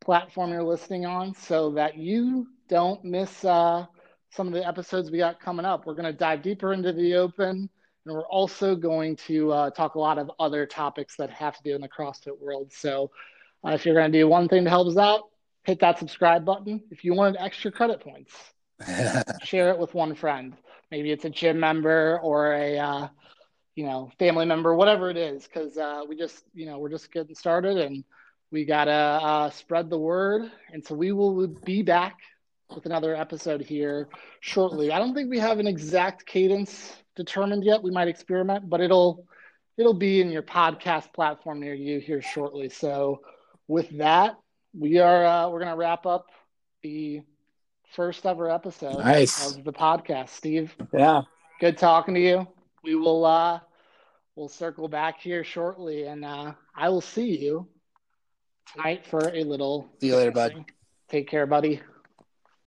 platform 0.00 0.50
you're 0.50 0.62
listening 0.62 1.06
on 1.06 1.34
so 1.34 1.70
that 1.70 1.96
you 1.96 2.46
don't 2.68 3.04
miss 3.04 3.44
uh, 3.44 3.86
some 4.30 4.48
of 4.48 4.52
the 4.52 4.66
episodes 4.66 5.10
we 5.10 5.18
got 5.18 5.40
coming 5.40 5.64
up. 5.64 5.86
We're 5.86 5.94
going 5.94 6.04
to 6.04 6.12
dive 6.12 6.42
deeper 6.42 6.72
into 6.72 6.92
the 6.92 7.14
open, 7.14 7.70
and 8.04 8.14
we're 8.14 8.26
also 8.26 8.74
going 8.74 9.16
to 9.28 9.52
uh, 9.52 9.70
talk 9.70 9.94
a 9.94 10.00
lot 10.00 10.18
of 10.18 10.30
other 10.38 10.66
topics 10.66 11.16
that 11.16 11.30
have 11.30 11.56
to 11.56 11.62
do 11.62 11.74
in 11.74 11.80
the 11.80 11.88
CrossFit 11.88 12.38
world. 12.38 12.72
So 12.72 13.10
uh, 13.64 13.70
if 13.70 13.86
you're 13.86 13.94
going 13.94 14.10
to 14.10 14.18
do 14.18 14.28
one 14.28 14.48
thing 14.48 14.64
to 14.64 14.70
help 14.70 14.88
us 14.88 14.96
out, 14.96 15.22
hit 15.62 15.80
that 15.80 15.98
subscribe 15.98 16.44
button. 16.44 16.82
If 16.90 17.04
you 17.04 17.14
wanted 17.14 17.40
extra 17.40 17.70
credit 17.70 18.00
points, 18.00 18.34
share 19.38 19.70
it 19.70 19.78
with 19.78 19.94
one 19.94 20.14
friend. 20.14 20.54
Maybe 20.90 21.10
it's 21.10 21.24
a 21.24 21.30
gym 21.30 21.60
member 21.60 22.20
or 22.22 22.52
a 22.54 22.78
uh, 22.78 23.08
you 23.74 23.84
know 23.84 24.10
family 24.18 24.46
member, 24.46 24.74
whatever 24.74 25.10
it 25.10 25.16
is, 25.16 25.44
because 25.46 25.76
uh, 25.76 26.02
we 26.08 26.16
just 26.16 26.44
you 26.54 26.66
know 26.66 26.78
we're 26.78 26.90
just 26.90 27.12
getting 27.12 27.34
started 27.34 27.78
and 27.78 28.04
we 28.50 28.64
gotta 28.64 28.92
uh, 28.92 29.50
spread 29.50 29.90
the 29.90 29.98
word. 29.98 30.50
And 30.72 30.84
so 30.84 30.94
we 30.94 31.12
will 31.12 31.46
be 31.46 31.82
back 31.82 32.18
with 32.74 32.86
another 32.86 33.14
episode 33.14 33.60
here 33.60 34.08
shortly. 34.40 34.92
I 34.92 34.98
don't 34.98 35.14
think 35.14 35.30
we 35.30 35.38
have 35.38 35.58
an 35.58 35.66
exact 35.66 36.26
cadence 36.26 36.94
determined 37.16 37.64
yet. 37.64 37.82
We 37.82 37.90
might 37.90 38.08
experiment, 38.08 38.68
but 38.68 38.80
it'll 38.80 39.26
it'll 39.76 39.94
be 39.94 40.20
in 40.20 40.30
your 40.30 40.42
podcast 40.42 41.12
platform 41.12 41.60
near 41.60 41.74
you 41.74 41.98
here 41.98 42.22
shortly. 42.22 42.68
So 42.68 43.20
with 43.66 43.90
that, 43.98 44.36
we 44.78 44.98
are 44.98 45.24
uh, 45.24 45.48
we're 45.50 45.60
gonna 45.60 45.76
wrap 45.76 46.06
up 46.06 46.26
the 46.82 47.22
first 47.94 48.26
ever 48.26 48.50
episode 48.50 48.98
nice. 48.98 49.56
of 49.56 49.64
the 49.64 49.72
podcast. 49.72 50.30
Steve, 50.30 50.74
yeah, 50.92 51.22
good 51.60 51.78
talking 51.78 52.14
to 52.14 52.20
you. 52.20 52.46
We 52.82 52.94
will 52.94 53.24
uh, 53.24 53.60
we'll 54.36 54.48
circle 54.48 54.88
back 54.88 55.20
here 55.20 55.44
shortly, 55.44 56.04
and 56.04 56.24
uh, 56.24 56.52
I 56.76 56.88
will 56.88 57.00
see 57.00 57.38
you 57.38 57.68
tonight 58.72 59.06
for 59.06 59.28
a 59.28 59.44
little. 59.44 59.88
See 60.00 60.08
you 60.08 60.16
later, 60.16 60.32
bud. 60.32 60.64
Take 61.08 61.28
care, 61.28 61.46
buddy. 61.46 61.80